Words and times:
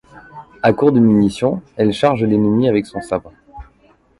À 0.63 0.73
court 0.73 0.91
de 0.93 0.99
munitions, 0.99 1.61
elle 1.75 1.93
charge 1.93 2.23
l'ennemi 2.23 2.67
avec 2.67 2.87
son 2.87 3.01
sabre. 3.01 3.33